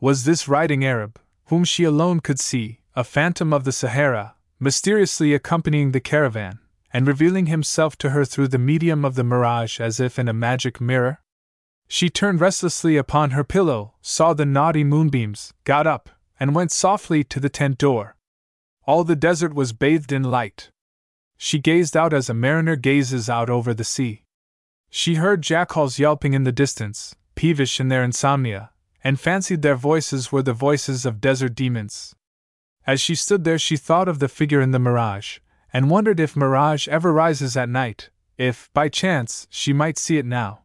[0.00, 5.34] Was this riding Arab, whom she alone could see, a phantom of the Sahara, mysteriously
[5.34, 6.58] accompanying the caravan,
[6.90, 10.32] and revealing himself to her through the medium of the mirage as if in a
[10.32, 11.20] magic mirror?
[11.86, 16.08] She turned restlessly upon her pillow, saw the naughty moonbeams, got up,
[16.40, 18.16] and went softly to the tent door.
[18.86, 20.70] All the desert was bathed in light.
[21.36, 24.24] She gazed out as a mariner gazes out over the sea.
[24.88, 28.70] She heard jackals yelping in the distance, peevish in their insomnia,
[29.02, 32.14] and fancied their voices were the voices of desert demons.
[32.86, 35.38] As she stood there, she thought of the figure in the mirage,
[35.72, 40.26] and wondered if mirage ever rises at night, if, by chance, she might see it
[40.26, 40.64] now.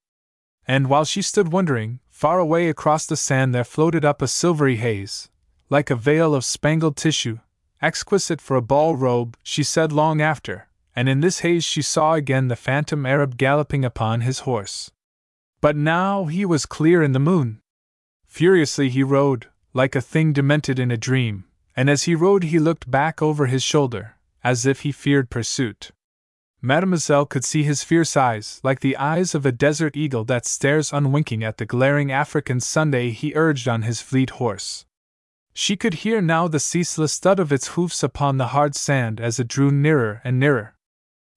[0.67, 4.75] And while she stood wondering, far away across the sand there floated up a silvery
[4.75, 5.29] haze,
[5.69, 7.39] like a veil of spangled tissue,
[7.81, 12.13] exquisite for a ball robe, she said long after, and in this haze she saw
[12.13, 14.91] again the phantom Arab galloping upon his horse.
[15.61, 17.61] But now he was clear in the moon.
[18.27, 21.45] Furiously he rode, like a thing demented in a dream,
[21.75, 25.91] and as he rode he looked back over his shoulder, as if he feared pursuit.
[26.61, 30.91] Mademoiselle could see his fierce eyes, like the eyes of a desert eagle that stares
[30.91, 34.85] unwinking at the glaring African Sunday he urged on his fleet horse.
[35.53, 39.39] She could hear now the ceaseless thud of its hoofs upon the hard sand as
[39.39, 40.75] it drew nearer and nearer.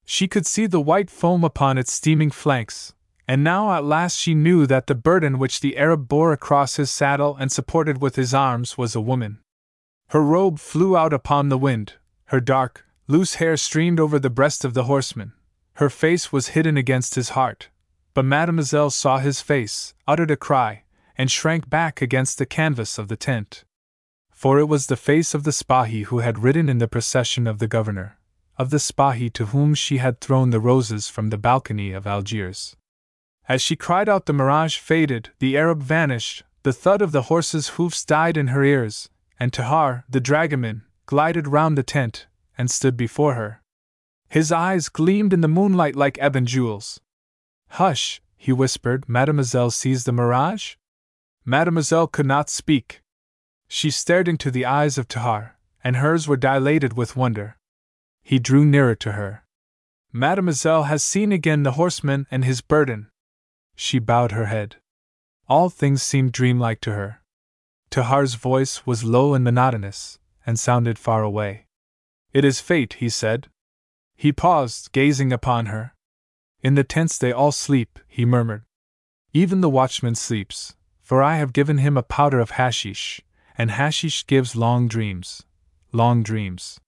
[0.05, 2.93] She could see the white foam upon its steaming flanks,
[3.29, 6.91] and now at last she knew that the burden which the Arab bore across his
[6.91, 9.39] saddle and supported with his arms was a woman.
[10.13, 11.95] Her robe flew out upon the wind,
[12.27, 15.33] her dark, loose hair streamed over the breast of the horseman,
[15.77, 17.71] her face was hidden against his heart.
[18.13, 20.85] But Mademoiselle saw his face, uttered a cry,
[21.17, 23.65] and shrank back against the canvas of the tent.
[24.31, 27.59] For it was the face of the Spahi who had ridden in the procession of
[27.59, 28.19] the governor
[28.59, 32.77] of the Spahi to whom she had thrown the roses from the balcony of Algiers.
[33.49, 37.69] As she cried out, the mirage faded, the Arab vanished, the thud of the horse's
[37.81, 39.09] hoofs died in her ears,
[39.43, 43.61] and Tahar, the dragoman, glided round the tent and stood before her.
[44.29, 47.01] His eyes gleamed in the moonlight like ebon jewels.
[47.71, 50.77] Hush, he whispered, Mademoiselle sees the mirage?
[51.45, 53.03] Mademoiselle could not speak.
[53.67, 57.57] She stared into the eyes of Tahar, and hers were dilated with wonder.
[58.23, 59.43] He drew nearer to her.
[60.13, 63.11] Mademoiselle has seen again the horseman and his burden.
[63.75, 64.77] She bowed her head.
[65.49, 67.22] All things seemed dreamlike to her.
[67.93, 71.67] Tahar's voice was low and monotonous, and sounded far away.
[72.33, 73.49] It is fate, he said.
[74.17, 75.93] He paused, gazing upon her.
[76.63, 78.65] In the tents they all sleep, he murmured.
[79.35, 83.21] Even the watchman sleeps, for I have given him a powder of hashish,
[83.59, 85.43] and hashish gives long dreams.
[85.93, 86.81] Long dreams.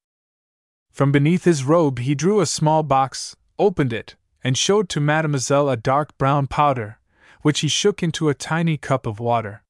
[0.91, 5.69] From beneath his robe he drew a small box, opened it, and showed to Mademoiselle
[5.69, 6.99] a dark brown powder,
[7.43, 9.64] which he shook into a tiny cup of water.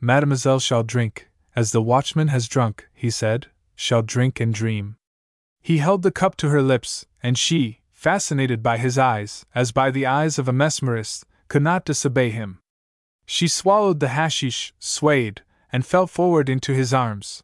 [0.00, 4.96] Mademoiselle shall drink, as the watchman has drunk, he said, shall drink and dream.
[5.60, 9.90] He held the cup to her lips, and she, fascinated by his eyes, as by
[9.90, 12.58] the eyes of a mesmerist, could not disobey him.
[13.26, 15.42] She swallowed the hashish, swayed,
[15.72, 17.42] and fell forward into his arms.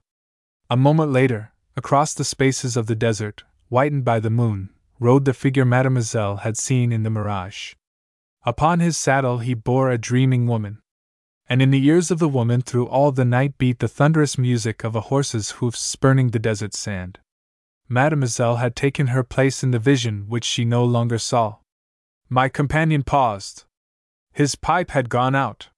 [0.69, 5.33] A moment later, Across the spaces of the desert, whitened by the moon, rode the
[5.33, 7.75] figure Mademoiselle had seen in the mirage.
[8.45, 10.83] Upon his saddle he bore a dreaming woman.
[11.51, 14.85] And in the ears of the woman through all the night beat the thunderous music
[14.85, 17.19] of a horse's hoofs spurning the desert sand.
[17.89, 21.57] Mademoiselle had taken her place in the vision which she no longer saw.
[22.29, 23.65] My companion paused.
[24.33, 25.71] His pipe had gone out.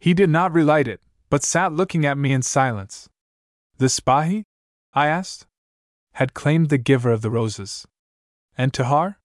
[0.00, 3.10] He did not relight it, but sat looking at me in silence.
[3.76, 4.44] The Spahi?
[4.94, 5.46] I asked.
[6.12, 7.86] Had claimed the giver of the roses.
[8.56, 9.18] And Tahar?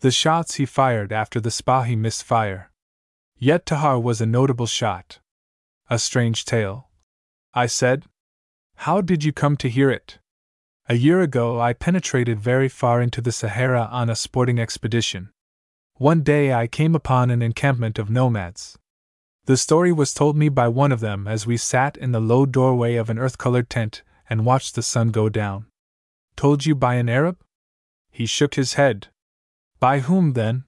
[0.00, 2.70] The shots he fired after the Spahi missed fire.
[3.38, 5.18] Yet Tahar was a notable shot.
[5.90, 6.88] A strange tale.
[7.52, 8.04] I said.
[8.76, 10.18] How did you come to hear it?
[10.88, 15.30] A year ago I penetrated very far into the Sahara on a sporting expedition.
[15.96, 18.78] One day I came upon an encampment of nomads.
[19.44, 22.46] The story was told me by one of them as we sat in the low
[22.46, 25.66] doorway of an earth colored tent and watched the sun go down.
[26.36, 27.38] Told you by an Arab?
[28.10, 29.08] He shook his head.
[29.78, 30.64] By whom, then?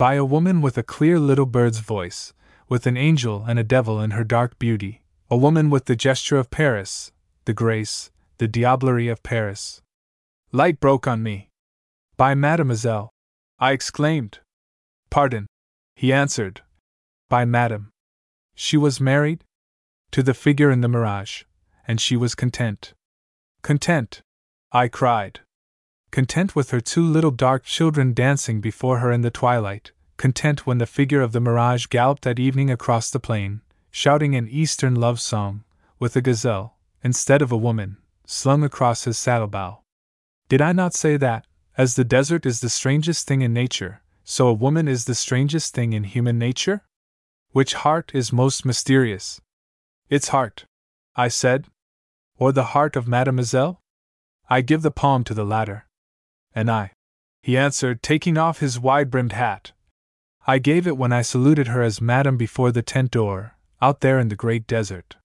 [0.00, 2.32] By a woman with a clear little bird's voice,
[2.70, 6.38] with an angel and a devil in her dark beauty, a woman with the gesture
[6.38, 7.12] of Paris,
[7.44, 9.82] the grace, the diablerie of Paris.
[10.52, 11.50] Light broke on me.
[12.16, 13.10] By Mademoiselle,
[13.58, 14.38] I exclaimed.
[15.10, 15.46] Pardon,
[15.94, 16.62] he answered.
[17.28, 17.90] By Madame.
[18.54, 19.44] She was married?
[20.12, 21.42] To the figure in the mirage
[21.86, 22.94] and she was content.
[23.60, 24.22] Content!
[24.72, 25.40] I cried.
[26.10, 30.78] Content with her two little dark children dancing before her in the twilight, content when
[30.78, 33.60] the figure of the mirage galloped at evening across the plain,
[33.92, 35.62] shouting an Eastern love song,
[36.00, 37.96] with a gazelle, instead of a woman,
[38.26, 39.82] slung across his saddle bow.
[40.48, 41.46] Did I not say that,
[41.78, 45.74] as the desert is the strangest thing in nature, so a woman is the strangest
[45.74, 46.82] thing in human nature?
[47.52, 49.40] Which heart is most mysterious?
[50.08, 50.66] Its heart,
[51.14, 51.66] I said,
[52.36, 53.80] or the heart of Mademoiselle?
[54.48, 55.86] I give the palm to the latter.
[56.54, 56.92] And I,
[57.42, 59.72] he answered, taking off his wide brimmed hat.
[60.46, 64.18] I gave it when I saluted her as Madame before the tent door, out there
[64.18, 65.16] in the great desert.